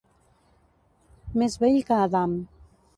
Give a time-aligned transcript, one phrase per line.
[1.43, 2.37] Més vell que Adam.